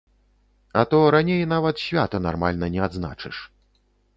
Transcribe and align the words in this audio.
А 0.81 0.85
то 0.93 0.99
раней 1.15 1.43
нават 1.53 1.75
свята 1.85 2.23
нармальна 2.27 2.71
не 2.77 2.81
адзначыш. 2.89 3.35